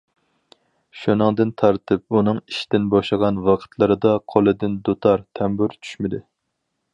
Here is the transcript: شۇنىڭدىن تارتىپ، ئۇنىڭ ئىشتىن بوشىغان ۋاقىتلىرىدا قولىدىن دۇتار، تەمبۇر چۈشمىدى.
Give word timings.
شۇنىڭدىن 1.01 1.51
تارتىپ، 1.61 2.17
ئۇنىڭ 2.17 2.39
ئىشتىن 2.53 2.87
بوشىغان 2.95 3.37
ۋاقىتلىرىدا 3.49 4.15
قولىدىن 4.35 4.79
دۇتار، 4.89 5.27
تەمبۇر 5.41 5.77
چۈشمىدى. 5.81 6.23